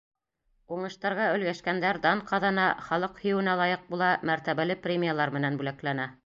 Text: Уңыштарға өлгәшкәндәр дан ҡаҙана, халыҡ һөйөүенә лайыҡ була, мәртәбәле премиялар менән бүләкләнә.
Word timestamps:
Уңыштарға 0.75 1.27
өлгәшкәндәр 1.33 1.99
дан 2.05 2.23
ҡаҙана, 2.31 2.63
халыҡ 2.87 3.21
һөйөүенә 3.27 3.55
лайыҡ 3.61 3.85
була, 3.93 4.09
мәртәбәле 4.31 4.79
премиялар 4.89 5.37
менән 5.39 5.63
бүләкләнә. 5.63 6.11